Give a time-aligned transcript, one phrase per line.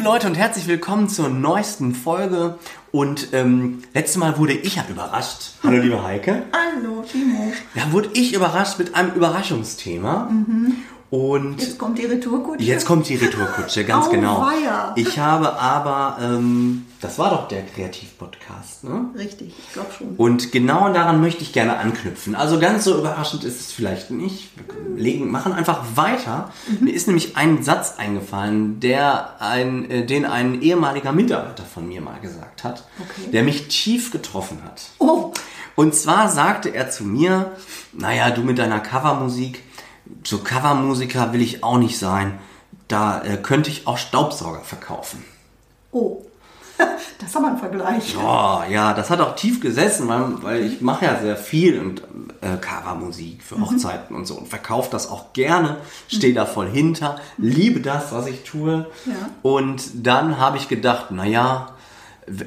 [0.00, 2.58] Liebe Leute und herzlich willkommen zur neuesten Folge.
[2.90, 5.50] Und ähm, letztes Mal wurde ich ja überrascht.
[5.62, 6.44] Hallo liebe Heike.
[6.54, 7.52] Hallo Timo.
[7.74, 10.30] Da wurde ich überrascht mit einem Überraschungsthema.
[10.30, 10.76] Mhm.
[11.10, 12.62] Und Jetzt kommt die Retourkutsche.
[12.64, 14.40] jetzt kommt die Retourkutsche, ganz Au, genau.
[14.42, 14.92] weia.
[14.94, 19.06] Ich habe aber, ähm, das war doch der Kreativpodcast, ne?
[19.16, 20.14] Richtig, ich glaube schon.
[20.16, 22.36] Und genau daran möchte ich gerne anknüpfen.
[22.36, 24.50] Also ganz so überraschend ist es vielleicht nicht.
[24.94, 26.52] Wir legen, machen einfach weiter.
[26.68, 26.84] Mhm.
[26.84, 32.00] Mir ist nämlich ein Satz eingefallen, der ein, äh, den ein ehemaliger Mitarbeiter von mir
[32.02, 33.30] mal gesagt hat, Okay.
[33.32, 34.82] der mich tief getroffen hat.
[34.98, 35.32] Oh,
[35.74, 37.50] Und zwar sagte er zu mir,
[37.92, 39.64] naja, du mit deiner Covermusik,
[40.24, 42.38] so Covermusiker will ich auch nicht sein.
[42.88, 45.24] Da äh, könnte ich auch Staubsauger verkaufen.
[45.92, 46.22] oh.
[47.18, 48.16] Das ist aber ein Vergleich.
[48.16, 52.02] Oh, ja, das hat auch tief gesessen, weil, weil ich mache ja sehr viel und
[52.40, 55.76] äh, Covermusik für Hochzeiten und so und verkaufe das auch gerne,
[56.08, 58.86] stehe da voll hinter, liebe das, was ich tue.
[59.04, 59.12] Ja.
[59.42, 61.74] Und dann habe ich gedacht, naja,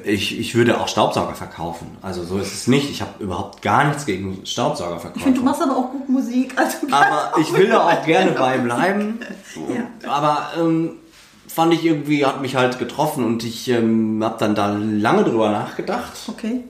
[0.04, 1.96] ich, ich würde auch Staubsauger verkaufen.
[2.02, 2.90] Also so ist es nicht.
[2.90, 5.44] Ich habe überhaupt gar nichts gegen Staubsauger Ich finde, du verkaufen.
[5.44, 6.54] machst aber auch gut Musik.
[6.56, 9.20] Also Aber ich will da auch gerne bei bleiben.
[9.68, 10.10] Ja.
[10.10, 10.92] Aber ähm,
[11.46, 15.50] fand ich irgendwie, hat mich halt getroffen und ich ähm, habe dann da lange drüber
[15.50, 16.64] nachgedacht Okay.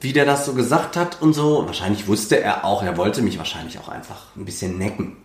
[0.00, 1.64] wie der das so gesagt hat und so.
[1.66, 5.16] Wahrscheinlich wusste er auch, er wollte mich wahrscheinlich auch einfach ein bisschen necken.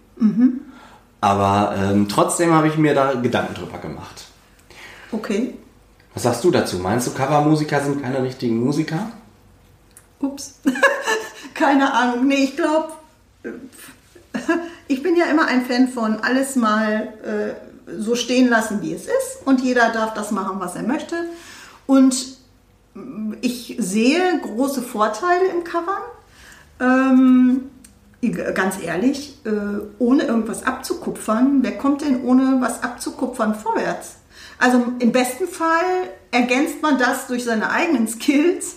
[1.21, 4.25] Aber ähm, trotzdem habe ich mir da Gedanken drüber gemacht.
[5.11, 5.53] Okay.
[6.13, 6.77] Was sagst du dazu?
[6.77, 9.11] Meinst du, Covermusiker sind keine richtigen Musiker?
[10.19, 10.55] Ups.
[11.53, 12.27] Keine Ahnung.
[12.27, 12.93] Nee, ich glaube,
[14.87, 19.03] ich bin ja immer ein Fan von alles mal äh, so stehen lassen, wie es
[19.03, 19.45] ist.
[19.45, 21.15] Und jeder darf das machen, was er möchte.
[21.85, 22.37] Und
[22.93, 26.01] mm, ich sehe große Vorteile im Covern.
[26.79, 27.61] Ähm,
[28.53, 29.49] ganz ehrlich, äh,
[29.99, 34.15] ohne irgendwas abzukupfern, wer kommt denn ohne was abzukupfern vorwärts?
[34.63, 35.83] Also im besten Fall
[36.31, 38.75] ergänzt man das durch seine eigenen Skills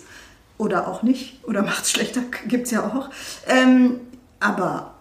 [0.58, 3.08] oder auch nicht, oder macht es schlechter, gibt es ja auch.
[3.47, 4.00] Ähm,
[4.41, 4.94] aber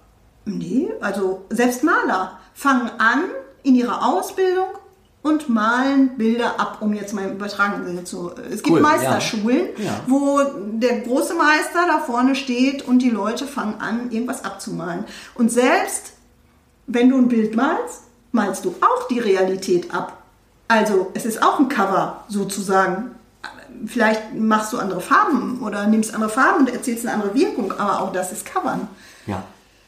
[0.46, 3.24] nee, also selbst Maler fangen an
[3.64, 4.68] in ihrer Ausbildung
[5.24, 8.30] und malen Bilder ab, um jetzt mal im übertragenen Sinne zu.
[8.52, 8.90] Es gibt Cool, ja.
[8.90, 10.02] Meisterschulen, Ja.
[10.06, 10.40] wo
[10.74, 15.06] der große Meister da vorne steht und die Leute fangen an, irgendwas abzumalen.
[15.34, 16.14] Und selbst
[16.86, 20.22] wenn du ein Bild malst, malst du auch die Realität ab.
[20.68, 23.12] Also es ist auch ein Cover sozusagen.
[23.86, 28.02] Vielleicht machst du andere Farben oder nimmst andere Farben und erzählst eine andere Wirkung, aber
[28.02, 28.88] auch das ist Covern.
[29.28, 29.44] Ja.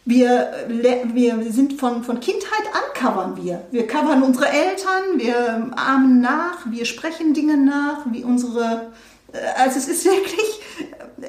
[0.06, 3.64] Wir, wir sind von, von Kindheit an covern wir.
[3.72, 8.92] Wir covern unsere Eltern, wir ahmen nach, wir sprechen Dinge nach, wie unsere.
[9.34, 10.62] äh, Also es ist wirklich,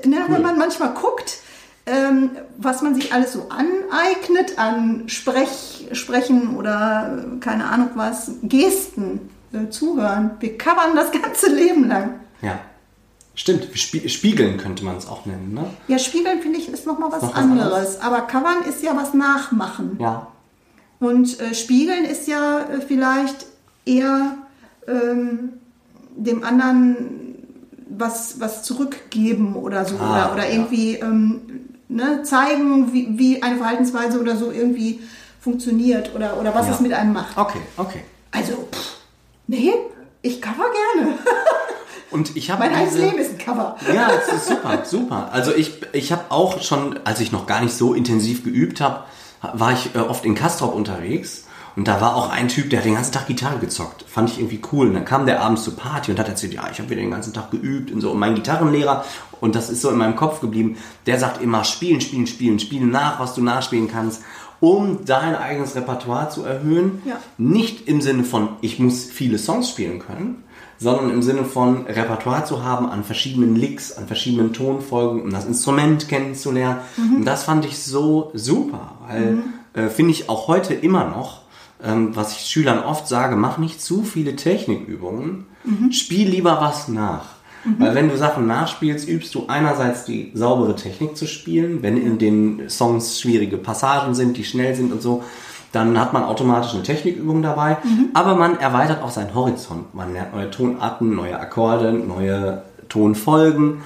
[0.04, 1.38] ne, wenn man manchmal guckt,
[1.86, 8.30] ähm, was man sich alles so aneignet an Sprech, Sprechen oder äh, keine Ahnung was,
[8.42, 10.32] Gesten, äh, Zuhören.
[10.40, 12.20] Wir covern das ganze Leben lang.
[12.42, 12.58] Ja.
[13.34, 15.64] Stimmt, spie spiegeln könnte man es auch nennen, ne?
[15.86, 17.72] Ja, Spiegeln finde ich ist nochmal was Noch was anderes.
[17.72, 18.00] anderes?
[18.00, 19.96] Aber covern ist ja was nachmachen.
[20.00, 20.26] Ja.
[20.98, 23.46] Und äh, spiegeln ist ja äh, vielleicht
[23.84, 24.34] eher
[24.88, 25.50] ähm,
[26.16, 27.36] dem anderen
[27.88, 29.96] was, was zurückgeben oder so.
[29.98, 30.54] Ah, oder oder ja.
[30.54, 31.40] irgendwie ähm,
[31.88, 34.98] ne, zeigen, wie, wie eine Verhaltensweise oder so irgendwie
[35.40, 36.74] funktioniert oder, oder was Ja.
[36.74, 37.38] es mit einem macht.
[37.38, 38.02] Okay, okay.
[39.48, 39.72] Nee,
[40.22, 41.18] ich cover gerne.
[42.10, 42.98] Und ich habe mein ganzes.
[42.98, 43.76] Leben ist ein Cover.
[43.92, 45.28] Ja, das ist super, super.
[45.32, 49.04] Also ich, ich habe auch schon, als ich noch gar nicht so intensiv geübt habe,
[49.52, 51.44] war ich äh, oft in Kastrop unterwegs
[51.78, 54.04] und da war auch ein Typ, der hat den ganzen Tag Gitarre gezockt.
[54.08, 54.88] Fand ich irgendwie cool.
[54.88, 57.12] Und dann kam der abends zur Party und hat erzählt, ja, ich habe wieder den
[57.12, 58.10] ganzen Tag geübt und so.
[58.10, 59.04] Und mein Gitarrenlehrer,
[59.40, 62.90] und das ist so in meinem Kopf geblieben, der sagt immer, spielen, spielen, spielen, spielen
[62.90, 64.22] nach, was du nachspielen kannst,
[64.60, 67.02] um dein eigenes Repertoire zu erhöhen.
[67.04, 67.18] Ja.
[67.36, 70.44] Nicht im Sinne von, ich muss viele Songs spielen können,
[70.78, 75.44] sondern im Sinne von Repertoire zu haben an verschiedenen Licks, an verschiedenen Tonfolgen, um das
[75.44, 76.80] Instrument kennenzulernen.
[77.16, 79.38] Und das fand ich so super, weil
[79.74, 81.42] äh, finde ich auch heute immer noch,
[81.82, 85.46] ähm, was ich Schülern oft sage, mach nicht zu viele Technikübungen,
[85.92, 87.37] spiel lieber was nach.
[87.64, 92.18] Weil wenn du Sachen nachspielst, übst du einerseits die saubere Technik zu spielen, wenn in
[92.18, 95.22] den Songs schwierige Passagen sind, die schnell sind und so.
[95.72, 97.76] dann hat man automatisch eine Technikübung dabei,
[98.14, 99.94] aber man erweitert auch seinen Horizont.
[99.94, 103.82] Man lernt neue Tonarten, neue Akkorde, neue Tonfolgen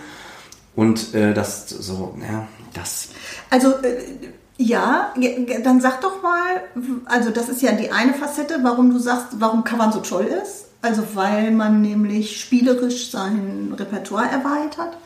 [0.77, 3.09] und äh, das so, ja, das
[3.51, 3.99] Also äh,
[4.59, 5.13] ja,
[5.65, 6.63] dann sag doch mal,
[7.07, 10.67] also das ist ja die eine Facette, warum du sagst, warum Covern so toll ist.
[10.83, 14.97] Also weil man nämlich spielerisch sein Repertoire erweitert.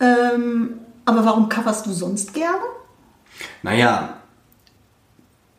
[0.00, 2.62] Ähm, aber warum coverst du sonst gerne?
[3.62, 4.16] Naja,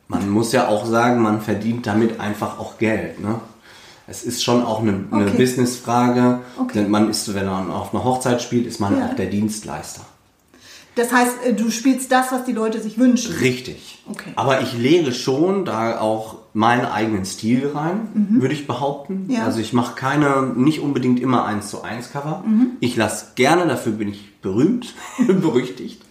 [0.07, 3.19] man muss ja auch sagen, man verdient damit einfach auch Geld.
[3.19, 3.39] Ne?
[4.07, 5.38] Es ist schon auch eine, eine Okay.
[5.38, 6.39] Businessfrage.
[6.57, 6.80] Okay.
[6.81, 9.07] Denn man ist, wenn man auf einer Hochzeit spielt, ist man Ja.
[9.07, 10.01] auch der Dienstleister.
[10.95, 13.36] Das heißt, äh, du spielst das, was die Leute sich wünschen.
[13.36, 14.03] Richtig.
[14.09, 14.31] Okay.
[14.36, 19.25] Aber ich lege schon da auch meinen eigenen Stil rein, würde ich behaupten.
[19.28, 19.31] Mhm.
[19.31, 19.44] Ja.
[19.44, 22.44] Also ich mache keine, nicht unbedingt immer eins zu eins Cover.
[22.48, 22.78] Mhm.
[22.80, 24.96] Ich lasse gerne, dafür bin ich berühmt,
[25.28, 26.02] berüchtigt,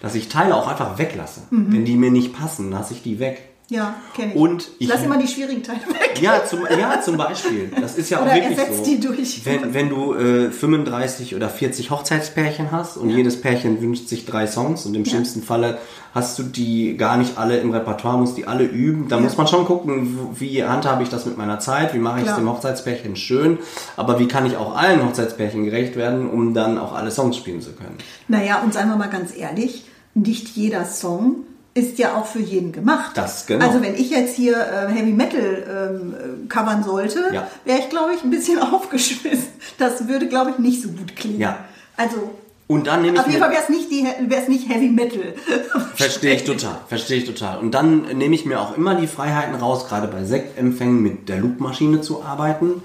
[0.00, 1.42] dass ich Teile auch einfach weglasse.
[1.50, 1.66] Mhm.
[1.72, 3.49] Wenn die mir nicht passen, lasse ich die weg.
[3.70, 4.38] Ja, kenne ich.
[4.38, 6.20] Und ich- Lass immer die schwierigen Teile weg.
[6.20, 7.70] Ja, zum, ja, zum Beispiel.
[7.80, 8.90] Das ist ja auch Oder wirklich ersetzt so.
[8.90, 9.46] die durch.
[9.46, 14.48] Wenn, wenn du äh, 35 oder 40 Hochzeitspärchen hast und jedes Pärchen wünscht sich drei
[14.48, 15.78] Songs und im schlimmsten Falle
[16.12, 19.06] hast du die gar nicht alle im Repertoire, musst die alle üben.
[19.08, 19.22] Da Ja.
[19.22, 22.34] muss man schon gucken, wie handhabe ich das mit meiner Zeit, wie mache ich es
[22.34, 23.58] dem Hochzeitspärchen schön,
[23.96, 27.60] aber wie kann ich auch allen Hochzeitspärchen gerecht werden, um dann auch alle Songs spielen
[27.60, 27.96] zu können.
[28.26, 29.84] Naja, und seien wir mal ganz ehrlich,
[30.14, 31.44] nicht jeder Song
[31.74, 33.12] ist ja auch für jeden gemacht.
[33.16, 33.64] Das, genau.
[33.66, 37.46] Also wenn ich jetzt hier äh, Heavy Metal ähm, äh, covern sollte, Ja.
[37.64, 39.46] wäre ich, glaube ich, ein bisschen aufgeschmissen.
[39.78, 41.38] Das würde, glaube ich, nicht so gut klingen.
[41.40, 41.58] Ja.
[41.96, 42.30] Also
[42.66, 44.02] Und dann nehme ich auf jeden Fall wäre es nicht, die-
[44.48, 45.34] nicht Heavy Metal.
[45.94, 47.58] Verstehe ich total, verstehe ich total.
[47.58, 51.38] Und dann nehme ich mir auch immer die Freiheiten raus, gerade bei Sektempfängen mit der
[51.38, 52.82] Loopmaschine zu arbeiten.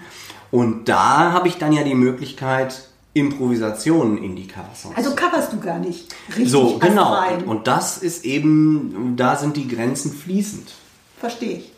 [0.51, 4.97] Und da habe ich dann ja die Möglichkeit, Improvisationen in die Coversongs.
[4.97, 7.13] Also coverst du gar nicht richtig so, genau.
[7.13, 7.45] astrein.
[7.45, 10.73] Und, das ist eben, da sind die Grenzen fließend.
[11.17, 11.71] Verstehe ich.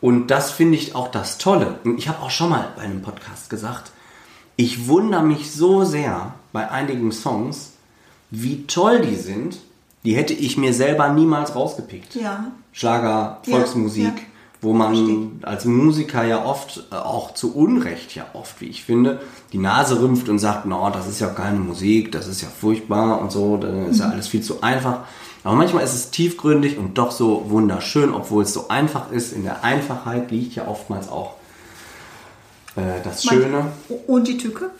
[0.00, 1.80] Und das finde ich auch das Tolle.
[1.96, 3.90] Ich habe auch schon mal bei einem Podcast gesagt,
[4.54, 7.72] ich wundere mich so sehr bei einigen Songs,
[8.30, 9.58] wie toll die sind.
[10.04, 12.14] Die hätte ich mir selber niemals rausgepickt.
[12.14, 12.52] Ja.
[12.72, 14.22] Schlager, Ja, Volksmusik, ja.
[14.62, 19.20] Wo man als Musiker ja oft, äh, auch zu Unrecht ja oft, wie ich finde,
[19.52, 23.20] die Nase rümpft und sagt, no, das ist ja keine Musik, das ist ja furchtbar
[23.20, 24.02] und so, dann ist Mhm.
[24.02, 25.00] ja alles viel zu einfach.
[25.44, 29.32] Aber manchmal ist es tiefgründig und doch so wunderschön, obwohl es so einfach ist.
[29.32, 31.34] In der Einfachheit liegt ja oftmals auch
[32.74, 33.66] äh, das Schöne.
[34.08, 34.70] Und die Tücke?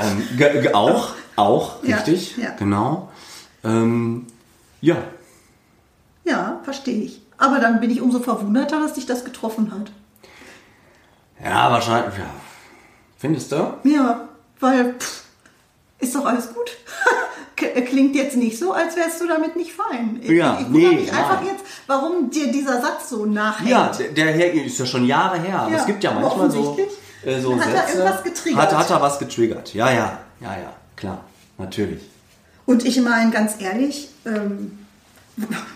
[0.00, 2.50] Ähm, auch, auch, Ja, richtig, ja.
[2.58, 3.08] genau.
[3.64, 4.26] Ähm,
[4.82, 4.96] Ja,
[6.72, 7.20] verstehe ich.
[7.38, 9.90] Aber dann bin ich umso verwunderter, dass dich das getroffen hat.
[11.44, 12.26] ja, wahrscheinlich, ja.
[13.18, 13.74] Findest du?
[13.84, 14.28] Ja,
[14.60, 15.22] weil pff,
[15.98, 16.70] ist doch alles gut.
[17.56, 20.18] Klingt jetzt nicht so, als wärst du damit nicht fein.
[20.20, 21.50] Ich, Ja, ich nee, mich einfach nein.
[21.52, 23.70] jetzt, warum dir dieser Satz so nachhängt.
[23.70, 25.60] Ja, der, der ist ja schon Jahre her.
[25.60, 26.76] Aber Ja, es gibt ja manchmal so,
[27.24, 27.98] äh, so Hat er Sätze.
[27.98, 28.62] irgendwas getriggert?
[28.62, 29.74] Hat, hat er was getriggert.
[29.74, 31.20] Ja, ja, ja, ja, klar,
[31.58, 32.02] natürlich.
[32.66, 34.78] Und ich meine, ganz ehrlich, ähm,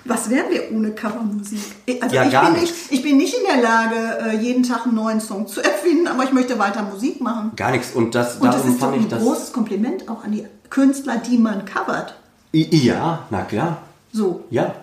[0.05, 1.59] was wären wir ohne Covermusik?
[2.01, 3.97] Also Ja, ich, bin nicht, ich bin nicht in der Lage,
[4.31, 7.53] äh, jeden Tag einen neuen Song zu erfinden, aber ich möchte weiter Musik machen.
[7.57, 7.93] Gar nichts.
[7.95, 11.65] Und das, Und das ist fand ein großes Kompliment auch an die Künstler, die man
[11.65, 12.15] covert.
[12.53, 13.79] Ja, na klar.
[14.13, 14.45] So.
[14.51, 14.75] Ja.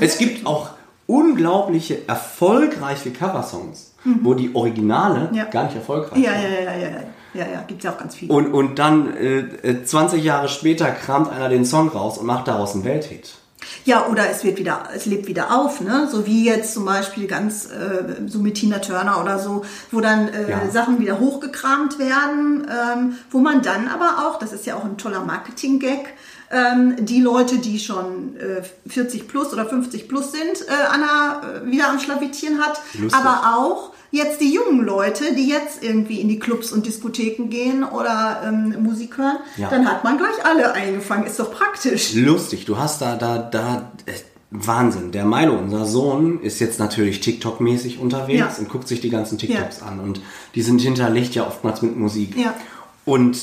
[0.00, 0.70] Es gibt auch
[1.06, 5.36] unglaubliche, erfolgreiche Coversongs, wo die Originale Mhm.
[5.36, 5.44] Ja.
[5.44, 6.42] gar nicht erfolgreich Ja, waren.
[6.42, 7.02] ja, ja, ja, ja.
[7.34, 8.30] Ja, ja, gibt es ja auch ganz viele.
[8.30, 12.46] Und, und dann äh, äh, 20 Jahre später kramt einer den Song raus und macht
[12.46, 13.30] daraus einen Welthit.
[13.84, 16.08] Ja, oder es wird wieder, es lebt wieder auf, ne?
[16.10, 20.28] So wie jetzt zum Beispiel ganz äh, so mit Tina Turner oder so, wo dann
[20.28, 20.70] äh, Ja.
[20.70, 24.98] Sachen wieder hochgekramt werden, ähm, wo man dann aber auch, das ist ja auch ein
[24.98, 26.14] toller Marketing-Gag,
[26.50, 31.70] ähm, die Leute, die schon äh, 40 plus oder 50 plus sind, äh, Anna äh,
[31.70, 33.14] wieder am Schlawittieren hat, Lustig.
[33.14, 37.82] aber auch jetzt die jungen Leute, die jetzt irgendwie in die Clubs und Diskotheken gehen
[37.82, 39.68] oder ähm, Musik hören, Ja.
[39.70, 41.26] dann hat man gleich alle eingefangen.
[41.26, 42.14] Ist doch praktisch.
[42.14, 44.12] Lustig, du hast da, da, da, äh,
[44.54, 45.12] Wahnsinn.
[45.12, 48.54] Der Milo, unser Sohn, ist jetzt natürlich TikTok-mäßig unterwegs Ja.
[48.58, 49.98] und guckt sich die ganzen TikToks an.
[49.98, 50.20] Und
[50.54, 52.36] die sind hinterlegt ja oftmals mit Musik.
[52.36, 52.52] Ja.
[53.06, 53.38] Und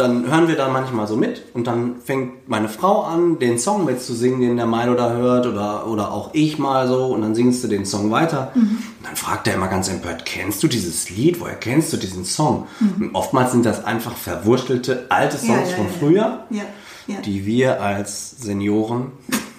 [0.00, 3.84] dann hören wir da manchmal so mit und dann fängt meine Frau an, den Song
[3.84, 7.62] mitzusingen, den der Milo da hört oder, oder auch ich mal so und dann singst
[7.62, 8.50] du den Song weiter.
[8.54, 8.60] Mhm.
[8.60, 11.40] Und dann fragt er immer ganz empört, kennst du dieses Lied?
[11.40, 12.66] Woher kennst du diesen Song?
[12.80, 13.02] Mhm.
[13.02, 15.92] Und oftmals sind das einfach verwurstelte alte Songs ja, von ja.
[15.98, 16.62] früher Ja,
[17.06, 17.20] ja.
[17.20, 19.12] die wir als Senioren.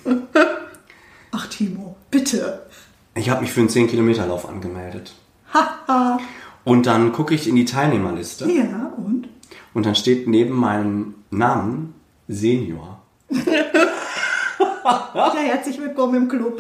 [1.32, 2.64] Ach Timo, bitte.
[3.16, 5.14] Ich habe mich für einen 10-Kilometer-Lauf angemeldet.
[5.54, 6.20] Haha.
[6.64, 9.28] Und dann gucke ich in die Teilnehmerliste ja, und?
[9.74, 11.94] Und dann steht neben meinem Namen
[12.28, 13.00] Senior.
[15.14, 16.60] Ja, herzlich willkommen im Club.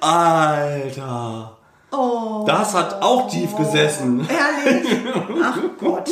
[0.00, 1.56] Alter.
[1.92, 2.44] Oh.
[2.46, 4.26] Das hat auch tief gesessen.
[4.28, 4.88] Ehrlich?
[5.42, 6.10] Ach Gott.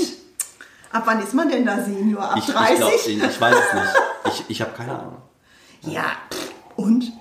[0.93, 2.23] Ab wann ist man denn da Senior?
[2.23, 2.79] Ab Ich, 30?
[3.09, 3.95] ich, glaub, ich weiß es nicht.
[4.27, 5.17] Ich, ich habe keine Ahnung.
[5.83, 6.05] ja,
[6.77, 7.13] und?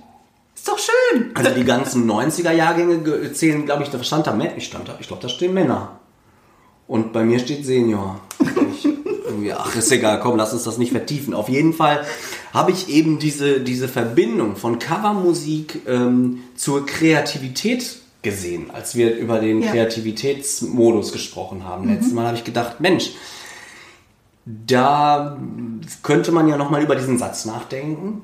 [0.56, 1.32] Ist doch schön.
[1.36, 4.56] Also die ganzen 90er-Jahrgänge ge- zählen, glaube ich, da stand da Männer.
[4.58, 6.00] Ich, stand da, ich glaube, da stehen Männer.
[6.88, 8.20] Und bei mir steht Senior.
[9.38, 11.34] Irgendwie, ach, ist egal, komm, lass uns das nicht vertiefen.
[11.34, 12.04] Auf jeden Fall
[12.54, 19.40] habe ich eben diese, diese Verbindung von Covermusik ähm, zur Kreativität gesehen, als wir über
[19.40, 19.72] den Ja.
[19.72, 21.88] Kreativitätsmodus gesprochen haben.
[21.88, 23.12] Letztes Mal habe ich gedacht, Mensch,
[24.46, 25.38] da
[26.04, 28.22] könnte man ja nochmal über diesen Satz nachdenken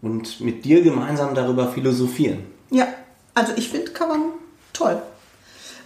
[0.00, 2.44] und mit dir gemeinsam darüber philosophieren.
[2.70, 2.86] Ja,
[3.34, 4.22] also ich finde Covern
[4.72, 5.02] toll.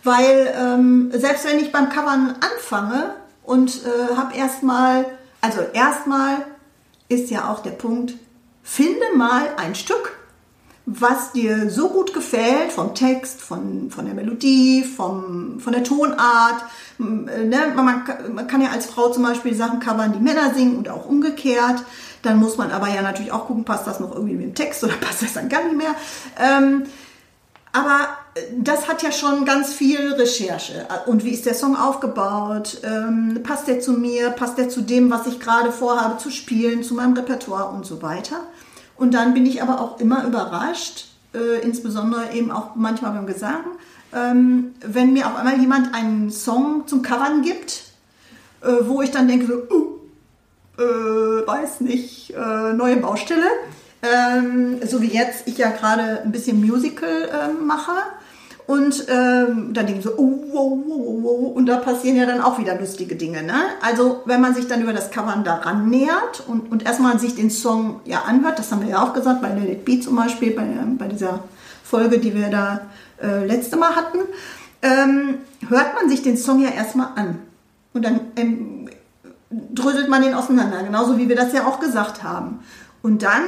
[0.04, 3.14] Weil ähm, selbst wenn ich beim Covern anfange
[3.44, 5.04] und äh, habe erstmal,
[5.40, 6.44] also erstmal
[7.08, 8.14] ist ja auch der Punkt,
[8.62, 10.16] finde mal ein Stück,
[10.86, 16.62] was dir so gut gefällt, vom Text, von, von der Melodie, vom, von der Tonart.
[16.98, 17.02] Äh,
[17.44, 17.72] Ne?
[17.74, 21.06] Man, man kann- ja als Frau zum Beispiel Sachen covern, die Männer singen und auch
[21.06, 21.82] umgekehrt.
[22.22, 24.84] Dann muss man aber ja natürlich auch gucken, passt das noch irgendwie mit dem Text
[24.84, 25.94] oder passt das dann gar nicht mehr.
[26.38, 26.84] Ähm,
[27.72, 28.08] aber
[28.58, 30.86] das hat ja schon ganz viel Recherche.
[31.06, 32.78] Und wie ist der Song aufgebaut?
[32.82, 34.30] Ähm, passt der zu mir?
[34.30, 38.02] Passt der zu dem, was ich gerade vorhabe zu spielen, zu meinem Repertoire und so
[38.02, 38.40] weiter?
[38.96, 43.64] Und dann bin ich aber auch immer überrascht, äh, insbesondere eben auch manchmal beim Gesang,
[44.12, 47.82] ähm, wenn mir auf einmal jemand einen Song zum Covern gibt,
[48.62, 49.94] äh, wo ich dann denke, so, uh,
[50.80, 53.46] äh, weiß nicht, äh, neue Baustelle.
[54.02, 57.92] Ähm, so wie jetzt, ich ja gerade ein bisschen Musical ähm, mache.
[58.66, 62.40] Und ähm, dann denke ich so, oh, wow, wow, wow, und da passieren ja dann
[62.40, 63.42] auch wieder lustige Dinge.
[63.42, 63.54] Ne?
[63.82, 67.50] Also wenn man sich dann über das Covern daran nähert und, und erstmal sich den
[67.50, 70.52] Song ja anhört, das haben wir ja auch gesagt, bei Let It Be zum Beispiel,
[70.52, 70.66] bei,
[70.96, 71.40] bei dieser
[71.82, 72.80] Folge, die wir da
[73.22, 74.18] äh, letzte Mal hatten,
[74.80, 77.40] ähm, hört man sich den Song ja erstmal an.
[77.92, 78.88] Und dann ähm,
[79.50, 82.60] dröselt man den auseinander, genauso wie wir das ja auch gesagt haben.
[83.02, 83.42] Und dann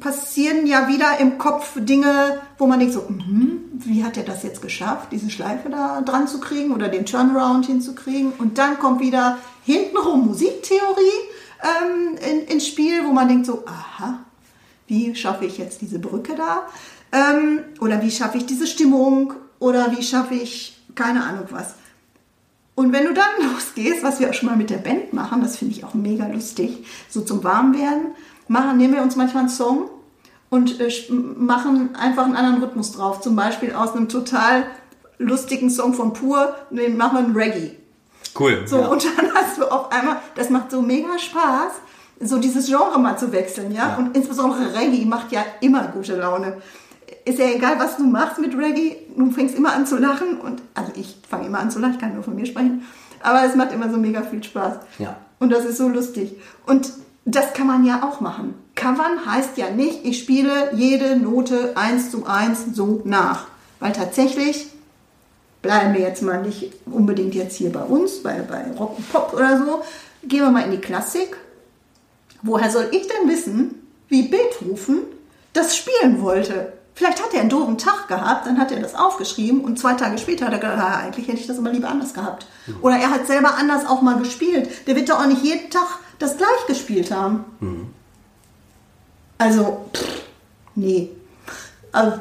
[0.00, 4.42] passieren ja wieder im Kopf Dinge, wo man denkt so, mhm, wie hat er das
[4.42, 8.32] jetzt geschafft, diese Schleife da dran zu kriegen oder den Turnaround hinzukriegen?
[8.38, 11.02] Und dann kommt wieder hintenrum Musiktheorie
[11.62, 14.20] ähm, in, ins Spiel, wo man denkt so, aha,
[14.86, 16.66] wie schaffe ich jetzt diese Brücke da?
[17.12, 19.34] Ähm, oder wie schaffe ich diese Stimmung?
[19.58, 21.74] Oder wie schaffe ich keine Ahnung was?
[22.74, 25.56] Und wenn du dann losgehst, was wir auch schon mal mit der Band machen, das
[25.56, 28.08] finde ich auch mega lustig, so zum Warmwerden,
[28.48, 29.90] machen, nehmen wir uns manchmal einen Song
[30.50, 33.20] und äh, machen einfach einen anderen Rhythmus drauf.
[33.20, 34.64] Zum Beispiel aus einem total
[35.18, 37.76] lustigen Song von Pur, den machen wir einen Reggae.
[38.38, 38.62] Cool.
[38.66, 41.72] So, und dann hast du auf einmal, das macht so mega Spaß,
[42.20, 43.90] so dieses Genre mal zu wechseln, ja?
[43.90, 43.96] Ja.
[43.96, 46.58] Und insbesondere Reggae macht ja immer gute Laune.
[47.24, 50.60] Ist ja egal, was du machst mit Reggae, du fängst immer an zu lachen und,
[50.74, 52.84] also ich fange immer an zu lachen, ich kann nur von mir sprechen,
[53.22, 54.74] aber es macht immer so mega viel Spaß.
[54.98, 55.16] Ja.
[55.38, 56.36] Und das ist so lustig.
[56.66, 56.92] Und
[57.24, 58.54] das kann man ja auch machen.
[58.76, 63.46] Covern heißt ja nicht, ich spiele jede Note eins zu eins so nach.
[63.80, 64.68] Weil tatsächlich
[65.62, 69.32] bleiben wir jetzt mal nicht unbedingt jetzt hier bei uns, bei, bei Rock und Pop
[69.34, 69.82] oder so.
[70.22, 71.36] Gehen wir mal in die Klassik.
[72.42, 74.98] Woher soll ich denn wissen, wie Beethoven
[75.52, 76.72] das spielen wollte?
[76.94, 80.16] Vielleicht hat er einen doofen Tag gehabt, dann hat er das aufgeschrieben und zwei Tage
[80.16, 82.46] später hat er gedacht, ah, eigentlich hätte ich das aber lieber anders gehabt.
[82.80, 84.86] Oder er hat selber anders auch mal gespielt.
[84.86, 87.44] Der wird doch auch nicht jeden Tag das gleich gespielt haben.
[89.38, 90.22] Also, pff,
[90.74, 91.10] nee.
[91.92, 92.18] Also,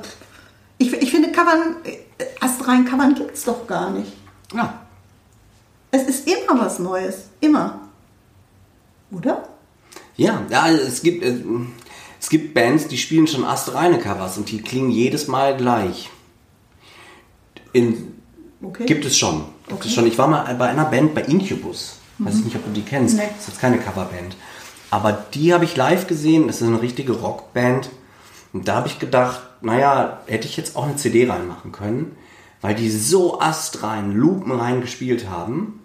[0.78, 1.78] ich, ich finde, Covern,
[2.42, 4.12] astrein Covern gibt es doch gar nicht.
[4.54, 4.82] Ja.
[5.92, 7.30] Es ist immer was Neues.
[7.40, 7.80] Immer.
[9.12, 9.48] Oder?
[10.18, 11.38] Ja, ja es gibt, äh,
[12.20, 16.10] es gibt Bands, die spielen schon astreine Covers und die klingen jedes Mal gleich.
[17.72, 18.16] In,
[18.62, 18.86] Okay.
[18.86, 19.46] Gibt es schon.
[19.68, 19.88] Gibt Okay.
[19.88, 20.08] es schon.
[20.08, 21.98] Ich war mal bei einer Band bei Incubus.
[22.18, 23.16] Weiß ich nicht, ob du die kennst.
[23.16, 23.24] Nee.
[23.28, 24.36] Das ist jetzt keine Coverband.
[24.96, 26.48] Aber die habe ich live gesehen.
[26.48, 27.90] Das ist eine richtige Rockband.
[28.54, 32.16] Und da habe ich gedacht, naja, hätte ich jetzt auch eine CD reinmachen können,
[32.62, 35.82] weil die so astrein, lupenrein gespielt haben,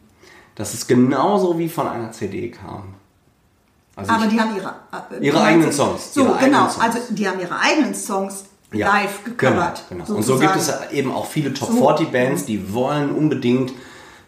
[0.55, 2.95] dass es genauso wie von einer CD kam.
[3.97, 4.75] Also Aber ich- die haben ihre,
[5.19, 6.69] äh, Ihre eigenen Songs, So, ihre genau.
[6.69, 6.81] Songs.
[6.81, 9.83] Also die haben ihre eigenen Songs Ja, live gecovert.
[9.89, 10.17] Genau, genau.
[10.19, 11.79] Und so gibt es eben auch viele Top So.
[11.79, 13.73] 40 Bands, die wollen unbedingt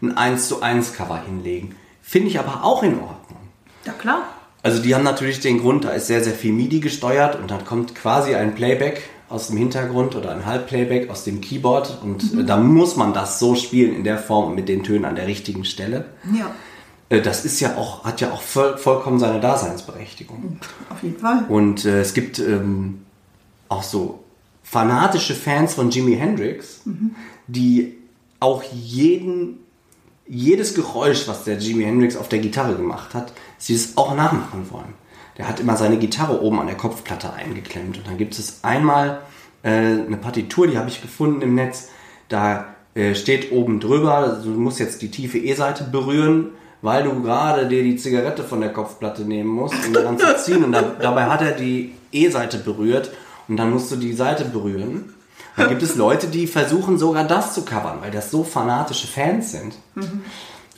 [0.01, 1.75] ein 1 zu 1 Cover hinlegen.
[2.01, 3.39] Finde ich aber auch in Ordnung.
[3.85, 4.23] Ja, klar.
[4.63, 7.65] Also die haben natürlich den Grund, da ist sehr, sehr viel MIDI gesteuert und dann
[7.65, 12.39] kommt quasi ein Playback aus dem Hintergrund oder ein Halbplayback aus dem Keyboard und Mhm.
[12.41, 15.15] äh, da muss man das so spielen in der Form und mit den Tönen an
[15.15, 16.05] der richtigen Stelle.
[16.33, 16.51] Ja,
[17.09, 20.59] Äh, Das ist ja auch, hat ja auch voll, vollkommen seine Daseinsberechtigung.
[20.89, 21.45] auf jeden Fall.
[21.49, 23.01] Und äh, es gibt ähm,
[23.69, 24.23] auch so
[24.63, 26.81] fanatische Fans von Jimi Hendrix,
[27.47, 27.95] die
[28.39, 29.59] auch jeden,
[30.33, 34.67] jedes Geräusch, was der Jimi Hendrix auf der Gitarre gemacht hat, sie es auch nachmachen
[34.71, 34.93] wollen.
[35.37, 37.97] Der hat immer seine Gitarre oben an der Kopfplatte eingeklemmt.
[37.97, 39.21] Und dann gibt es einmal
[39.63, 41.89] äh, eine Partitur, die habe ich gefunden im Netz.
[42.29, 46.49] Da äh, steht oben drüber, du musst jetzt die tiefe E-Seite berühren,
[46.81, 50.63] weil du gerade dir die Zigarette von der Kopfplatte nehmen musst, um daran zu ziehen.
[50.63, 53.11] Und da, dabei hat er die E-Seite berührt
[53.47, 55.12] und dann musst du die Seite berühren.
[55.55, 59.51] Da gibt es Leute, die versuchen sogar das zu covern, weil das so fanatische Fans
[59.51, 59.75] sind.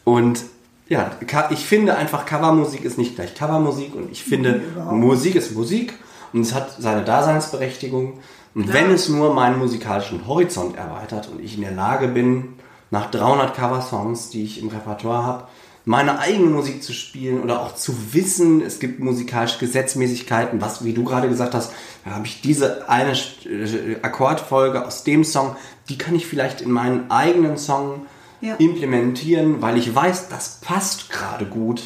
[0.03, 0.44] Und
[0.88, 1.12] ja,
[1.50, 5.94] ich finde einfach Covermusik ist nicht gleich Covermusik und ich finde Musik ist Musik
[6.34, 8.20] und es hat seine Daseinsberechtigung.
[8.53, 12.53] Und wenn es nur meinen musikalischen Horizont erweitert und ich in der Lage bin,
[12.91, 15.48] nach 300 Coversongs, die ich im Repertoire habe,
[15.86, 20.94] meine eigene Musik zu spielen oder auch zu wissen, es gibt musikalische Gesetzmäßigkeiten, was, wie
[20.94, 21.72] du gerade gesagt hast,
[22.04, 25.56] da habe ich diese eine äh, Akkordfolge aus dem Song,
[25.89, 28.08] die kann ich vielleicht in meinen eigenen Song
[28.42, 28.56] Ja.
[28.56, 31.84] implementieren, weil ich weiß, das passt gerade gut.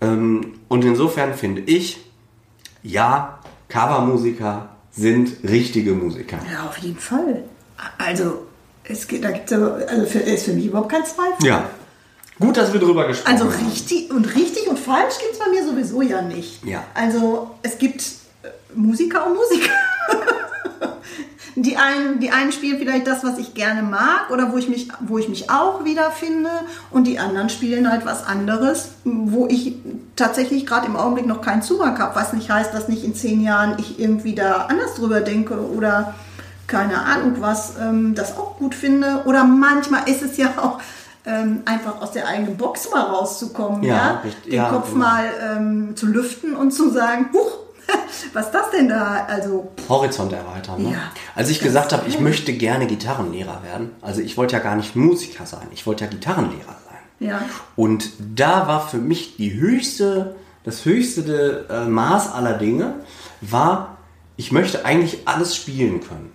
[0.00, 1.98] Ähm, und insofern finde ich,
[2.82, 3.38] ja,
[3.68, 6.38] Covermusiker sind richtige Musiker.
[6.52, 7.44] Ja, auf jeden Fall.
[7.98, 8.46] Also,
[8.84, 11.46] es geht, da gibt es also für, ist für mich überhaupt kein Zweifel.
[11.46, 11.64] Ja.
[12.40, 13.66] Gut, dass wir drüber gesprochen Also haben.
[13.66, 16.64] richtig und richtig und falsch gibt es bei mir sowieso ja nicht.
[16.64, 16.84] Ja.
[16.94, 18.02] Also es gibt
[18.42, 19.70] äh, Musiker und Musiker.
[21.60, 24.86] Die einen, die einen spielen vielleicht das, was ich gerne mag oder wo ich mich,
[25.00, 26.50] wo ich mich auch wiederfinde
[26.92, 29.74] und die anderen spielen halt was anderes, wo ich
[30.14, 33.40] tatsächlich gerade im Augenblick noch keinen Zugang habe, was nicht heißt, dass nicht in zehn
[33.40, 36.14] Jahren ich irgendwie da anders drüber denke oder
[36.68, 39.22] keine Ahnung was, ähm, das auch gut finde.
[39.24, 40.78] Oder manchmal ist es ja auch
[41.26, 44.44] ähm, einfach aus der eigenen Box mal rauszukommen, Ja, ja, richtig.
[44.44, 44.98] den Ja, Kopf genau.
[45.04, 45.24] mal
[45.56, 47.58] ähm, zu lüften und zu sagen, huch,
[48.32, 49.26] was ist das denn da?
[49.28, 50.82] Also Horizont erweitern.
[50.82, 50.92] Ne?
[50.92, 50.98] Ja.
[51.34, 54.94] Als ich gesagt habe, ich möchte gerne Gitarrenlehrer werden, also ich wollte ja gar nicht
[54.96, 57.28] Musiker sein, ich wollte ja Gitarrenlehrer sein.
[57.28, 57.40] ja,
[57.76, 62.94] Und da war für mich die höchste, das höchste äh, Maß aller Dinge,
[63.40, 63.96] war,
[64.36, 66.32] ich möchte eigentlich alles spielen können.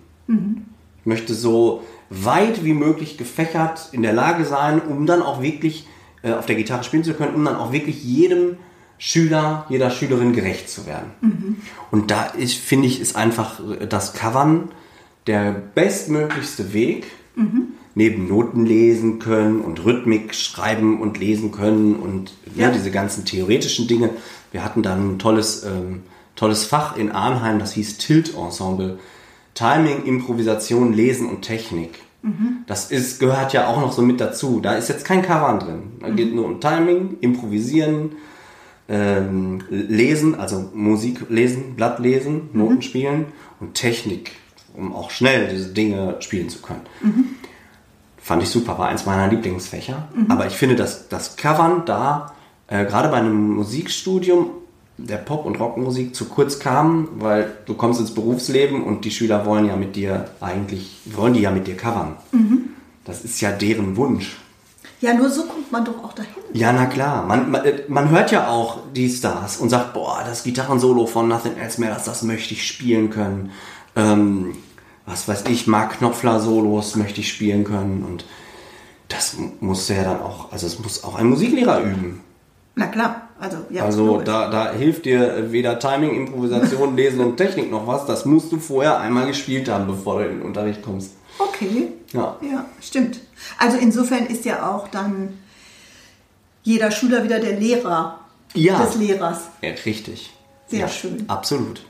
[1.00, 5.86] Ich möchte so weit wie möglich gefächert in der Lage sein, um dann auch wirklich
[6.22, 8.56] äh, auf der Gitarre spielen zu können, um dann auch wirklich jedem
[8.98, 11.56] Schüler, jeder Schülerin gerecht zu werden.
[11.90, 14.70] Und da ist, finde ich, ist einfach das Covern
[15.26, 17.06] der bestmöglichste Weg,
[17.96, 22.68] neben Noten lesen können und Rhythmik schreiben und lesen können und Ja.
[22.68, 24.10] ne, diese ganzen theoretischen Dinge.
[24.52, 26.02] Wir hatten dann ein tolles, ähm,
[26.36, 28.98] tolles Fach in Arnheim, das hieß Tilt-Ensemble.
[29.54, 32.00] Timing, Improvisation, Lesen und Technik.
[32.66, 34.60] Das ist, gehört ja auch noch so mit dazu.
[34.60, 35.82] Da ist jetzt kein Covern drin.
[36.00, 38.12] Da geht nur um Timing, Improvisieren,
[38.88, 43.26] ähm, Lesen, also Musik lesen, Blatt lesen, Noten spielen
[43.60, 44.32] und Technik,
[44.74, 46.82] um auch schnell diese Dinge spielen zu können.
[48.16, 50.08] Fand ich super, war eins meiner Lieblingsfächer.
[50.28, 52.34] Aber ich finde, dass das Covern da,
[52.68, 54.46] äh, gerade bei einem Musikstudium
[54.96, 59.44] der Pop- und Rockmusik zu kurz kam, weil du kommst ins Berufsleben und die Schüler
[59.44, 62.16] wollen ja mit dir eigentlich, wollen die ja mit dir covern.
[63.04, 64.36] Das ist ja deren Wunsch.
[65.00, 66.30] ja, nur so kommt man doch auch dahin.
[66.52, 67.26] Ja, na klar.
[67.26, 71.28] Man, man, äh, man hört ja auch die Stars und sagt, boah, das Gitarrensolo von
[71.28, 73.50] Nothing Else Matters, das möchte ich spielen können.
[73.96, 74.56] Ähm,
[75.06, 78.24] was weiß ich, Mark Knopfler Solos möchte ich spielen können und
[79.08, 82.20] das mu- muss ja dann auch, also es muss auch ein Musiklehrer üben.
[82.76, 83.84] Na klar, also ja.
[83.84, 88.06] Also da, da hilft dir weder Timing, Improvisation, Lesen und Technik noch was.
[88.06, 91.12] Das musst du vorher einmal gespielt haben, bevor du in den Unterricht kommst.
[91.38, 91.88] Okay.
[92.12, 92.36] Ja.
[92.42, 93.20] Ja, stimmt.
[93.58, 95.38] Also insofern ist ja auch dann
[96.62, 98.20] jeder Schüler wieder der Lehrer
[98.54, 98.82] Ja.
[98.84, 99.38] des Lehrers.
[99.62, 100.30] ja richtig.
[100.68, 101.24] Sehr ja, schön.
[101.28, 101.84] Absolut.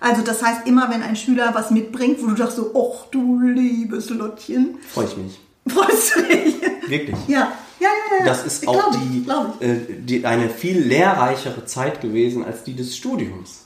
[0.00, 3.38] Also das heißt, immer wenn ein Schüler was mitbringt, wo du sagst so, ach du
[3.40, 5.40] liebes Lottchen, Freue ich mich.
[5.68, 6.54] freust du dich.
[6.88, 7.16] Wirklich.
[7.28, 8.24] Ja, ja, ja, ja.
[8.24, 12.74] Das ist Ich auch die, ich, äh, die, eine viel lehrreichere Zeit gewesen als die
[12.76, 13.64] des Studiums,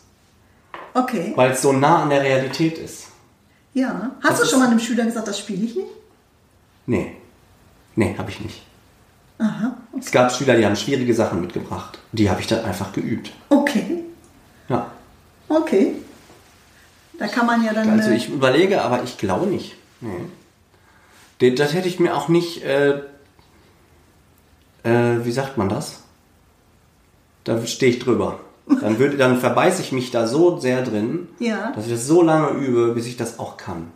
[0.94, 3.08] Okay, weil es so nah an der Realität ist.
[3.74, 4.12] ja.
[4.22, 5.88] Hast Das du schon mal einem Schüler gesagt, das spiele ich nicht?
[6.86, 7.16] Nee,
[7.96, 8.62] nee, habe ich nicht.
[9.38, 11.98] Aha, Es gab Schüler, die haben schwierige Sachen mitgebracht.
[12.12, 13.32] Die habe ich dann einfach geübt.
[13.48, 14.04] okay,
[14.68, 14.90] Ja.
[15.48, 15.96] okay.
[17.18, 17.90] Da kann man ja dann...
[17.90, 19.74] Also äh, ich überlege, aber ich glaube nicht.
[20.00, 21.50] Nee.
[21.52, 23.02] Das hätte ich mir auch nicht, äh,
[24.84, 26.00] äh, wie sagt man das?
[27.44, 28.38] Da stehe ich drüber.
[28.80, 31.72] Dann, würde, dann verbeiße ich mich da so sehr drin, Ja.
[31.72, 33.88] dass ich das so lange übe, bis ich das auch kann.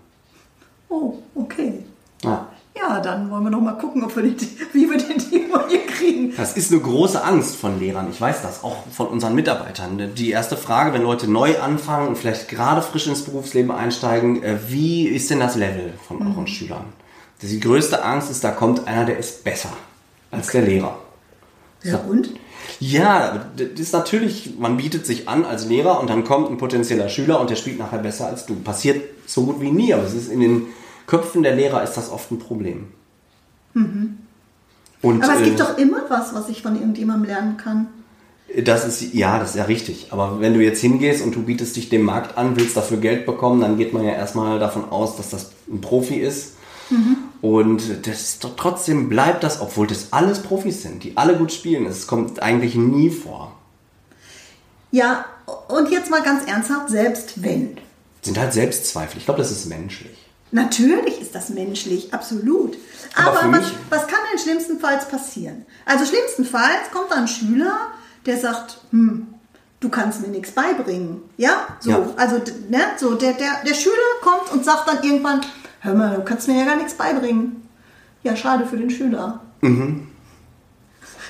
[0.91, 1.85] Oh, okay.
[2.23, 2.49] Ja.
[2.77, 4.37] Ja, dann wollen wir noch mal gucken, ob wir die,
[4.73, 6.33] wie wir den die neue kriegen.
[6.37, 8.09] Das ist eine große Angst von Lehrern.
[8.11, 10.15] Ich weiß das, auch von unseren Mitarbeitern.
[10.15, 14.59] Die erste Frage, wenn Leute neu anfangen und vielleicht gerade frisch ins Berufsleben einsteigen, äh,
[14.69, 16.85] wie ist denn das Level von euren Schülern?
[17.43, 19.71] Die größte Angst ist, da kommt einer, der ist besser
[20.31, 20.99] als der Lehrer.
[21.83, 22.31] Ja, und?
[22.81, 27.09] Ja, das ist natürlich, man bietet sich an als Lehrer und dann kommt ein potenzieller
[27.09, 28.55] Schüler und der spielt nachher besser als du.
[28.57, 30.67] Passiert so gut wie nie, aber es ist in den
[31.07, 32.89] Köpfen der Lehrer ist das oft ein Problem.
[35.03, 37.87] Und, Aber es gibt äh, doch immer was, was ich von irgendjemandem lernen kann.
[38.65, 40.09] Das ist, ja, das ist ja richtig.
[40.11, 43.27] Aber wenn du jetzt hingehst und du bietest dich dem Markt an, willst dafür Geld
[43.27, 46.55] bekommen, dann geht man ja erstmal davon aus, dass das ein Profi ist.
[47.41, 51.87] Und das trotzdem bleibt das, obwohl das alles Profis sind, die alle gut spielen.
[51.87, 53.53] Es kommt eigentlich nie vor.
[54.91, 55.25] Ja,
[55.69, 57.79] und jetzt mal ganz ernsthaft, selbst wenn.
[58.23, 59.19] Sind halt Selbstzweifel.
[59.19, 60.17] Ich glaube, das ist menschlich.
[60.51, 62.77] Natürlich ist das menschlich, absolut.
[63.15, 65.67] Aber Aber, was, was kann denn schlimmstenfalls passieren?
[65.85, 67.77] Also schlimmstenfalls kommt ein Schüler,
[68.25, 69.27] der sagt, hm,
[69.81, 71.23] du kannst mir nichts beibringen.
[71.37, 72.07] Ja, so, Ja.
[72.17, 72.37] also
[72.71, 75.43] ne, so der, der, der Schüler kommt und sagt dann irgendwann,
[75.81, 77.69] hör mal, du kannst mir ja gar nichts beibringen.
[78.23, 79.41] Ja, schade für den Schüler.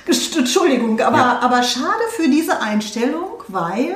[0.06, 1.38] Gest- Entschuldigung, aber, Ja.
[1.40, 3.94] aber schade für diese Einstellung, weil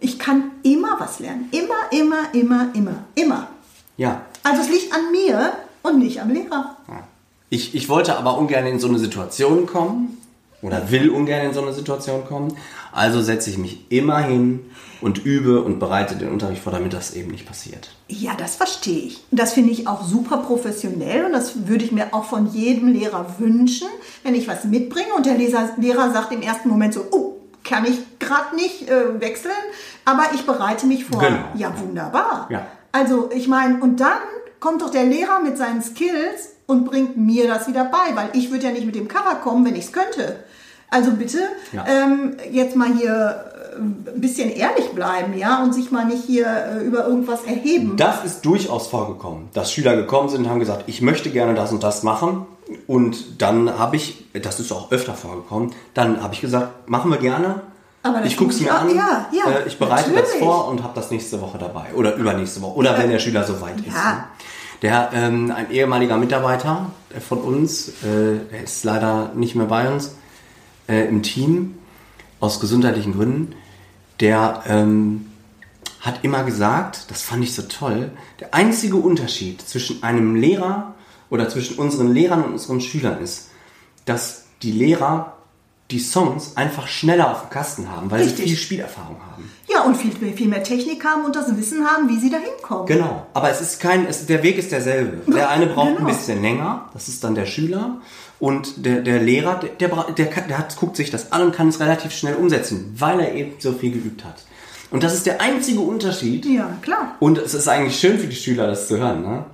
[0.00, 1.48] ich kann immer was lernen.
[1.52, 3.48] Immer, immer, immer, immer, immer.
[3.96, 4.22] Ja.
[4.42, 6.76] Also es liegt an mir und nicht am Lehrer.
[7.50, 10.18] Ich, ich wollte aber ungern in so eine Situation kommen
[10.62, 12.56] oder will ungern in so eine Situation kommen.
[12.92, 17.14] Also setze ich mich immer hin und übe und bereite den Unterricht vor, damit das
[17.14, 17.90] eben nicht passiert.
[18.08, 19.24] Ja, das verstehe ich.
[19.30, 23.36] Das finde ich auch super professionell und das würde ich mir auch von jedem Lehrer
[23.38, 23.88] wünschen,
[24.22, 27.84] wenn ich was mitbringe und der Leser, Lehrer sagt im ersten Moment so, oh, kann
[27.84, 29.52] ich gerade nicht äh, wechseln,
[30.04, 31.20] aber ich bereite mich vor.
[31.20, 31.44] Genau.
[31.54, 32.48] Ja, wunderbar.
[32.50, 32.66] Ja.
[32.92, 34.18] Also ich meine, und dann
[34.58, 38.50] kommt doch der Lehrer mit seinen Skills und bringt mir das wieder bei, weil ich
[38.50, 40.44] würde ja nicht mit dem Cover kommen, wenn ich es könnte.
[40.90, 41.38] Also bitte
[41.72, 41.84] Ja.
[41.86, 43.44] ähm, jetzt mal hier
[43.76, 47.96] äh, ein bisschen ehrlich bleiben, ja, und sich mal nicht hier äh, über irgendwas erheben.
[47.96, 51.70] Das ist durchaus vorgekommen, dass Schüler gekommen sind und haben gesagt, ich möchte gerne das
[51.72, 52.44] und das machen.
[52.86, 57.18] Und dann habe ich, das ist auch öfter vorgekommen, dann habe ich gesagt, machen wir
[57.18, 57.60] gerne.
[58.02, 60.40] Aber das ich gucke es mir auch- an, ja, ja, äh, ich bereite das natürlich.
[60.44, 61.86] vor und habe das nächste Woche dabei.
[61.94, 62.76] Oder übernächste Woche.
[62.76, 63.88] Oder wenn der Schüler soweit ist.
[63.94, 64.12] Ja.
[64.12, 64.24] ne?
[64.82, 66.86] Der, ähm, ein ehemaliger Mitarbeiter
[67.28, 70.12] von uns, äh, der ist leider nicht mehr bei uns,
[70.90, 71.76] äh, im Team,
[72.40, 73.54] aus gesundheitlichen Gründen,
[74.20, 75.26] der ähm,
[76.00, 80.94] hat immer gesagt, das fand ich so toll, der einzige Unterschied zwischen einem Lehrer
[81.28, 83.50] oder zwischen unseren Lehrern und unseren Schülern ist,
[84.06, 85.36] dass die Lehrer
[85.90, 88.38] die Songs einfach schneller auf dem Kasten haben, weil Richtig.
[88.38, 89.50] sie viel Spielerfahrung haben.
[89.68, 92.86] Ja, und viel, viel mehr Technik haben und das Wissen haben, wie sie da hinkommen.
[92.86, 95.30] Genau, aber es ist kein, es, der Weg ist derselbe.
[95.32, 96.00] Der eine braucht Genau.
[96.00, 98.00] ein bisschen länger, das ist dann der Schüler.
[98.40, 101.54] Und der, der Lehrer, der, der, der, kann- der hat, guckt sich das an und
[101.54, 104.36] kann es relativ schnell umsetzen, weil er eben so viel geübt hat.
[104.90, 106.44] Und das ist der einzige Unterschied.
[106.46, 107.14] Ja, klar.
[107.20, 109.44] Und es ist eigentlich schön für die Schüler, das zu hören, ne?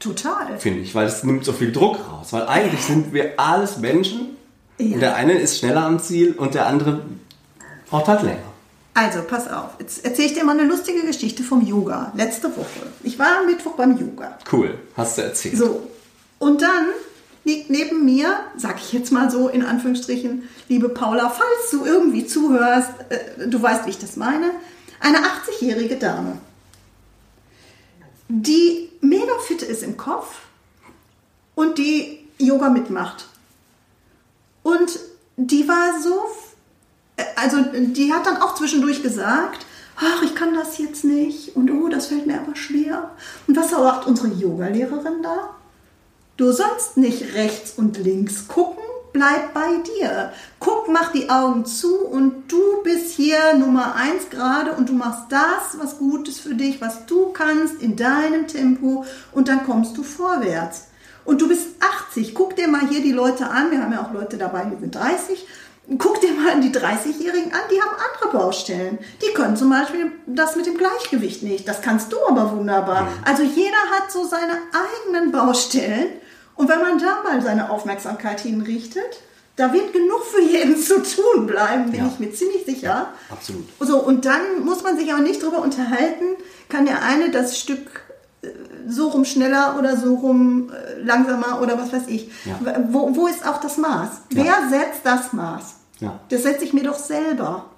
[0.00, 0.58] Total.
[0.58, 2.32] finde ich, weil es nimmt so viel Druck raus.
[2.32, 4.30] Weil eigentlich sind wir alles Menschen.
[4.78, 4.94] Ja.
[4.94, 7.02] Und der eine ist schneller am Ziel und der andere
[7.90, 8.38] braucht halt länger.
[8.94, 9.68] Also, pass auf.
[9.78, 12.12] Jetzt erzähle ich dir mal eine lustige Geschichte vom Yoga.
[12.16, 12.86] Letzte Woche.
[13.02, 14.38] Ich war am Mittwoch beim Yoga.
[14.50, 15.58] Cool, hast du erzählt.
[15.58, 15.82] So.
[16.38, 16.86] Und dann
[17.44, 22.26] liegt neben mir, sag ich jetzt mal so in Anführungsstrichen, liebe Paula, falls du irgendwie
[22.26, 24.50] zuhörst, äh, du weißt, wie ich das meine,
[25.00, 26.38] eine 80-jährige Dame,
[28.28, 30.40] die mega fit ist im Kopf
[31.54, 33.26] und die Yoga mitmacht.
[34.62, 34.98] Und
[35.36, 36.14] die war so,
[37.16, 41.70] äh, also die hat dann auch zwischendurch gesagt, ach, ich kann das jetzt nicht und
[41.70, 43.10] oh, das fällt mir aber schwer.
[43.46, 45.54] Und was sagt unsere Yogalehrerin da?
[46.40, 50.32] Du sollst nicht rechts und links gucken, bleib bei dir.
[50.58, 55.24] Guck, mach die Augen zu und du bist hier Nummer eins gerade und du machst
[55.28, 59.98] das, was gut ist für dich, was du kannst in deinem Tempo und dann kommst
[59.98, 60.86] du vorwärts.
[61.26, 61.66] Und du bist
[62.08, 64.80] 80, guck dir mal hier die Leute an, wir haben ja auch Leute dabei, die
[64.80, 65.46] sind 30.
[65.98, 68.98] Guck dir mal die 30-Jährigen an, die haben andere Baustellen.
[69.20, 71.68] Die können zum Beispiel das mit dem Gleichgewicht nicht.
[71.68, 73.08] Das kannst du aber wunderbar.
[73.26, 76.08] Also jeder hat so seine eigenen Baustellen.
[76.60, 79.22] Und wenn man da mal seine Aufmerksamkeit hinrichtet,
[79.56, 82.10] da wird genug für jeden zu tun bleiben, bin Ja.
[82.12, 83.08] ich mir ziemlich sicher.
[83.30, 83.66] Absolut.
[83.80, 86.24] So, und dann muss man sich auch nicht drüber unterhalten,
[86.68, 88.02] kann der eine das Stück
[88.42, 88.48] äh,
[88.86, 92.30] so rum schneller oder so rum äh, langsamer oder was weiß ich.
[92.44, 92.58] Ja.
[92.90, 94.10] Wo, wo ist auch das Maß?
[94.32, 94.44] Ja.
[94.44, 95.64] Wer setzt das Maß?
[96.00, 96.20] Ja.
[96.28, 97.69] Das setze ich mir doch selber.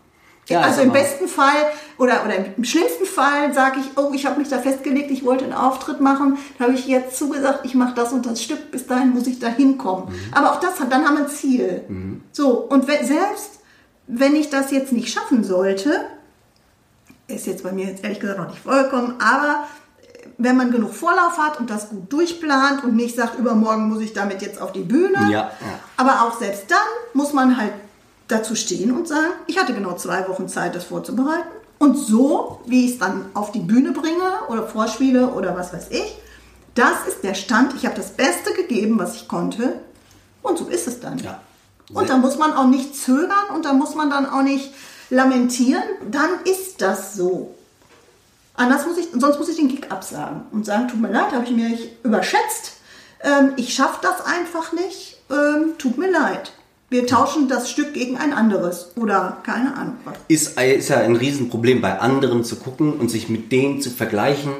[0.52, 4.38] Ja, also im besten Fall oder, oder im schlimmsten Fall sage ich, oh, ich habe
[4.38, 7.94] mich da festgelegt, ich wollte einen Auftritt machen, da habe ich jetzt zugesagt, ich mache
[7.94, 10.08] das und das Stück, bis dahin muss ich da hinkommen.
[10.08, 10.32] Mhm.
[10.32, 11.84] Aber auch das hat, dann haben wir ein Ziel.
[12.32, 13.60] So, und wenn, selbst
[14.06, 16.00] wenn ich das jetzt nicht schaffen sollte,
[17.28, 19.66] ist jetzt bei mir jetzt ehrlich gesagt noch nicht vollkommen, aber
[20.38, 24.12] wenn man genug Vorlauf hat und das gut durchplant und nicht sagt, übermorgen muss ich
[24.12, 25.50] damit jetzt auf die Bühne, ja.
[25.96, 26.78] aber auch selbst dann
[27.14, 27.72] muss man halt
[28.32, 31.48] dazu stehen und sagen, ich hatte genau zwei Wochen Zeit, das vorzubereiten.
[31.78, 35.88] Und so, wie ich es dann auf die Bühne bringe oder vorspiele oder was weiß
[35.90, 36.16] ich,
[36.74, 37.74] das ist der Stand.
[37.74, 39.80] Ich habe das Beste gegeben, was ich konnte.
[40.42, 41.18] Und so ist es dann.
[41.18, 41.40] Ja.
[41.92, 44.72] Und da muss man auch nicht zögern und da muss man dann auch nicht
[45.10, 45.82] lamentieren.
[46.10, 47.54] Dann ist das so.
[48.54, 51.44] Anders muss ich, sonst muss ich den Gig absagen und sagen, tut mir leid, habe
[51.44, 52.74] ich mich überschätzt.
[53.22, 55.18] Ähm, ich schaffe das einfach nicht.
[55.30, 56.52] Ähm, tut mir leid.
[56.92, 60.14] Wir tauschen das Stück gegen ein anderes oder keine Ahnung was.
[60.28, 64.52] ist, ist ja ein Riesenproblem bei anderen zu gucken und sich mit denen zu vergleichen.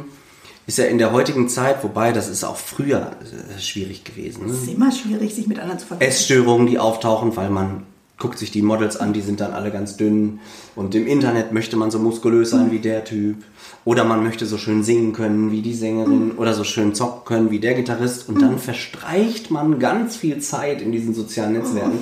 [0.67, 3.13] Ist ja in der heutigen Zeit, wobei das ist auch früher
[3.57, 4.47] äh, schwierig gewesen.
[4.47, 4.59] Es Ne?
[4.63, 6.11] ist immer schwierig, sich mit anderen zu vergleichen.
[6.11, 7.83] Essstörungen, die auftauchen, weil man
[8.19, 10.39] guckt sich die Models an, die sind dann alle ganz dünn.
[10.77, 13.39] Und im Internet möchte man so muskulös sein wie der Typ.
[13.85, 16.33] Oder man möchte so schön singen können wie die Sängerin.
[16.39, 18.29] Oder so schön zocken können wie der Gitarrist.
[18.29, 21.99] Und dann verstreicht man ganz viel Zeit in diesen sozialen Netzwerken,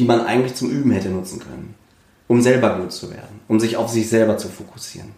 [0.00, 1.74] die man eigentlich zum Üben hätte nutzen können.
[2.26, 3.40] Um selber gut zu werden.
[3.48, 5.10] Um sich auf sich selber zu fokussieren.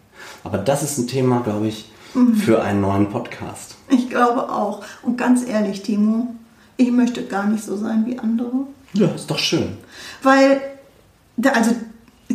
[0.43, 1.89] Aber das ist ein Thema, glaube ich,
[2.35, 3.75] für einen neuen Podcast.
[3.89, 4.83] Ich glaube auch.
[5.01, 6.35] Und ganz ehrlich, Timo,
[6.75, 8.51] ich möchte gar nicht so sein wie andere.
[8.91, 9.77] Ja, ist doch schön.
[10.21, 10.59] Weil,
[11.37, 11.71] da, also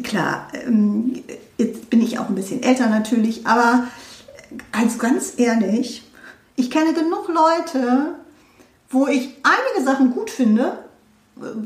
[0.03, 1.23] klar, ähm,
[1.59, 3.85] jetzt bin ich auch ein bisschen älter natürlich, aber
[4.73, 6.03] also ganz ehrlich,
[6.57, 8.15] ich kenne genug Leute,
[8.89, 10.79] wo ich einige Sachen gut finde,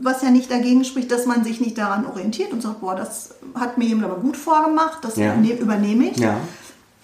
[0.03, 3.35] was ja nicht dagegen spricht, dass man sich nicht daran orientiert und sagt, boah, das
[3.55, 5.33] hat mir jemand aber gut vorgemacht, das Ja.
[5.33, 6.19] überne- übernehme ich.
[6.19, 6.37] Ja.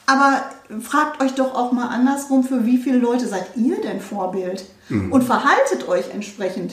[0.07, 0.43] Aber
[0.81, 4.65] fragt euch doch auch mal andersrum, für wie viele Leute seid ihr denn Vorbild?
[5.11, 6.73] Und verhaltet euch entsprechend.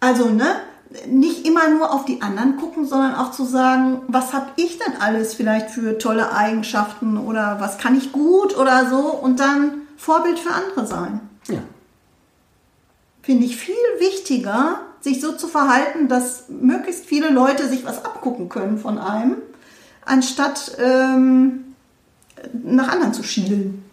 [0.00, 0.56] Also, ne?
[1.06, 4.94] Nicht immer nur auf die anderen gucken, sondern auch zu sagen, was habe ich denn
[5.00, 10.38] alles vielleicht für tolle Eigenschaften oder was kann ich gut oder so und dann Vorbild
[10.38, 11.20] für andere sein.
[13.28, 18.48] Finde ich viel wichtiger, sich so zu verhalten, dass möglichst viele Leute sich was abgucken
[18.48, 19.36] können von einem,
[20.06, 21.74] anstatt ähm,
[22.64, 23.84] nach anderen zu schielen.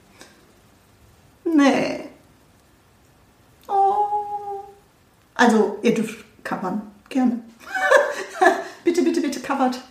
[1.44, 2.06] Nee.
[3.68, 4.62] Oh.
[5.34, 6.82] Also, ihr dürft covern.
[7.10, 7.42] Gerne.
[8.86, 9.82] bitte, bitte, bitte covert.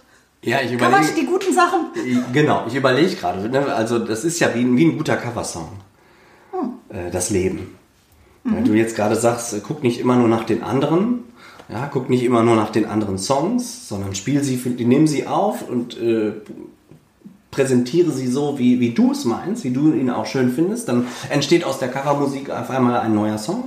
[0.40, 1.20] Ja, ich Covert überlege.
[1.20, 1.88] die guten Sachen.
[2.33, 3.46] Genau, ich überlege gerade.
[3.46, 3.74] Ne?
[3.74, 5.68] Also das ist ja wie, ein- wie ein guter Coversong.
[6.88, 7.78] Äh, das Leben.
[8.44, 11.24] Weil du jetzt gerade sagst, äh, guck nicht immer nur nach den anderen.
[11.68, 15.66] Ja, guck nicht immer nur nach den anderen Songs, sondern spiel sie, nimm sie auf
[15.66, 16.33] und äh,
[17.50, 20.88] präsentiere sie so, wie, wie du es meinst, wie du ihn auch schön findest.
[20.88, 23.64] Dann entsteht aus der Covermusik auf einmal ein neuer Song.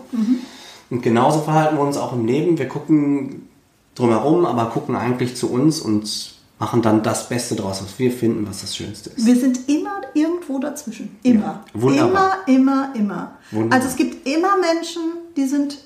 [0.91, 2.59] Und genauso verhalten wir uns auch im Leben.
[2.59, 3.47] Wir gucken
[3.95, 8.47] drumherum, aber gucken eigentlich zu uns und machen dann das Beste draus, was wir finden,
[8.47, 9.25] was das Schönste ist.
[9.25, 11.17] Wir sind immer irgendwo dazwischen.
[11.23, 11.63] Immer.
[11.73, 12.39] wunderbar.
[12.47, 13.31] Immer, immer, immer.
[13.51, 13.77] Wunderbar.
[13.77, 15.01] Also es gibt immer Menschen,
[15.35, 15.77] die sind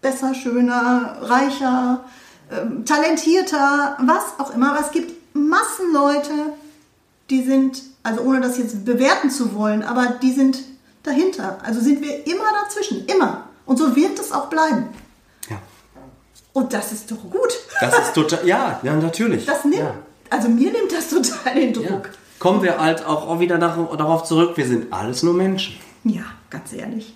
[0.00, 2.04] besser, schöner, reicher,
[2.50, 4.72] ähm, talentierter, was auch immer.
[4.72, 6.32] Aber es gibt Massen Leute,
[7.28, 10.58] die sind, also ohne das jetzt bewerten zu wollen, aber die sind
[11.04, 11.58] dahinter.
[11.64, 13.06] Also sind wir immer dazwischen.
[13.06, 13.44] Immer.
[13.66, 14.88] Und so wird es auch bleiben.
[16.54, 16.60] Ja.
[16.60, 17.52] Und das ist doch gut.
[17.80, 19.46] Das ist total, ja, ja, natürlich.
[19.46, 19.94] Das nimmt, ja.
[20.28, 21.90] also mir nimmt das total den Ja.
[21.90, 22.10] Druck.
[22.38, 25.76] Kommen wir halt auch, wieder darauf zurück, wir sind alles nur Menschen.
[26.04, 27.14] Ja, ganz ehrlich.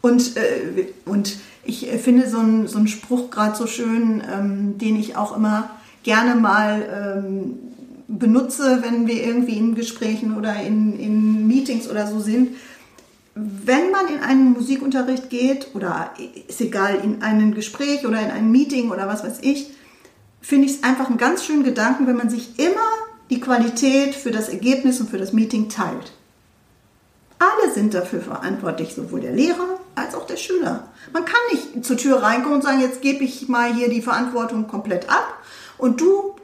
[0.00, 4.78] Und, äh, und ich äh, finde so einen so einen Spruch gerade so schön, ähm,
[4.78, 5.70] den ich auch immer
[6.02, 7.58] gerne mal ähm,
[8.08, 12.56] benutze, wenn wir irgendwie in Gesprächen oder in, in Meetings oder so sind.
[13.70, 16.12] Wenn man in einen Musikunterricht geht oder
[16.48, 19.70] ist egal, in ein Gespräch oder in ein Meeting oder was weiß ich,
[20.40, 22.90] finde ich es einfach einen ganz schönen Gedanken, wenn man sich immer
[23.30, 26.10] die Qualität für das Ergebnis und für das Meeting teilt.
[27.38, 30.88] Alle sind dafür verantwortlich, sowohl der Lehrer als auch der Schüler.
[31.12, 34.66] Man kann nicht zur Tür reinkommen und sagen, jetzt gebe ich mal hier die Verantwortung
[34.66, 35.38] komplett ab
[35.78, 36.34] und du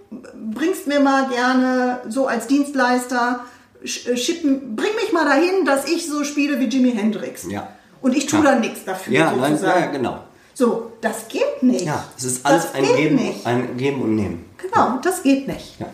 [0.54, 3.40] bringst mir mal gerne so als Dienstleister,
[3.86, 7.46] schippen, bring mich mal dahin, dass ich so spiele wie Jimi Hendrix.
[7.48, 7.68] Ja.
[8.00, 8.52] Und ich tue Ja.
[8.52, 9.12] dann nichts dafür.
[9.12, 9.80] Ja, nein, sozusagen.
[9.80, 10.20] ja, genau.
[10.54, 11.84] So, das geht nicht.
[11.84, 14.44] Ja, es ist alles ein Geben, ein Geben und Nehmen.
[14.58, 15.78] Genau, das geht nicht.
[15.78, 15.86] Ja.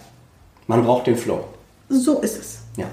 [0.66, 1.44] Man braucht den Flow.
[1.88, 2.58] So ist es.
[2.76, 2.86] Ja.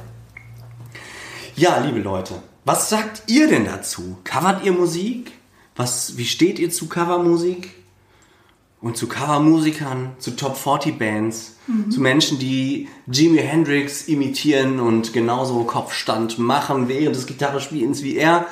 [1.56, 2.34] Ja, liebe Leute,
[2.66, 4.18] was sagt ihr denn dazu?
[4.24, 5.32] Covert ihr Musik?
[5.76, 7.72] Was, wie steht ihr zu Covermusik?
[8.82, 11.92] Und zu Covermusikern, zu Top 40 Bands, mhm.
[11.92, 18.48] zu Menschen, die Jimi Hendrix imitieren und genauso Kopfstand machen während des Gitarrespielens wie er.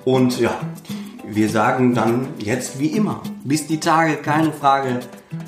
[0.05, 0.61] Und ja,
[1.27, 5.01] wir sagen dann jetzt wie immer, bis die Tage, keine Frage.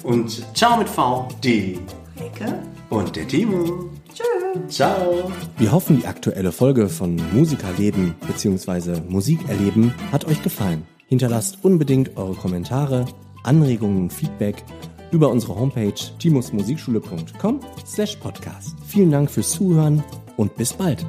[0.02, 1.78] Und ciao mit V, die
[2.18, 2.58] Ecke
[2.92, 3.90] und der Timo.
[4.14, 4.76] Tschüss.
[4.76, 5.32] Ciao.
[5.56, 9.00] Wir hoffen, die aktuelle Folge von Musikerleben bzw.
[9.08, 10.86] Musikerleben hat euch gefallen.
[11.06, 13.06] Hinterlasst unbedingt eure Kommentare
[13.44, 14.62] Anregungen und Feedback
[15.10, 18.76] über unsere Homepage timusmusikschule.com slash podcast.
[18.86, 20.02] Vielen Dank fürs Zuhören
[20.36, 21.04] und bis bald.